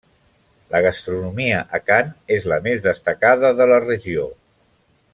[0.75, 4.27] La gastronomia àkan és la més destacada de la regió.